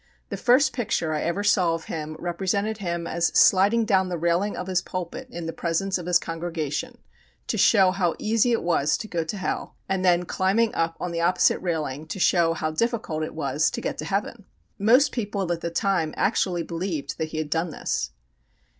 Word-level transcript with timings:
The 0.29 0.35
first 0.35 0.73
picture 0.73 1.13
I 1.13 1.21
ever 1.21 1.43
saw 1.43 1.75
of 1.75 1.83
him 1.83 2.15
represented 2.17 2.79
him 2.79 3.05
as 3.05 3.27
sliding 3.37 3.85
down 3.85 4.09
the 4.09 4.17
railing 4.17 4.57
of 4.57 4.65
his 4.65 4.81
pulpit 4.81 5.27
in 5.29 5.45
the 5.45 5.53
presence 5.53 5.99
of 5.99 6.07
his 6.07 6.17
congregation, 6.17 6.97
to 7.45 7.55
show 7.59 7.91
how 7.91 8.15
easy 8.17 8.51
it 8.51 8.63
was 8.63 8.97
to 8.97 9.07
go 9.07 9.23
to 9.23 9.37
hell, 9.37 9.75
and 9.87 10.03
then 10.03 10.25
climbing 10.25 10.73
up 10.73 10.97
on 10.99 11.11
the 11.11 11.21
opposite 11.21 11.59
railing 11.59 12.07
to 12.07 12.19
show 12.19 12.53
how 12.53 12.71
difficult 12.71 13.21
it 13.21 13.35
was 13.35 13.69
to 13.69 13.79
get 13.79 13.99
to 13.99 14.05
heaven. 14.05 14.45
Most 14.79 15.11
people 15.11 15.51
at 15.51 15.61
the 15.61 15.69
time 15.69 16.15
actually 16.17 16.63
believed 16.63 17.19
that 17.19 17.25
he 17.29 17.37
had 17.37 17.51
done 17.51 17.69
this. 17.69 18.09